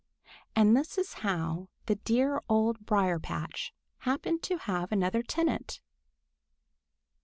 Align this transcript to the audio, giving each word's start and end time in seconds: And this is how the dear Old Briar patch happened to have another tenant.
And 0.55 0.75
this 0.75 0.97
is 0.97 1.13
how 1.21 1.69
the 1.85 1.93
dear 1.93 2.41
Old 2.49 2.87
Briar 2.87 3.19
patch 3.19 3.71
happened 3.99 4.41
to 4.41 4.57
have 4.57 4.91
another 4.91 5.21
tenant. 5.21 5.79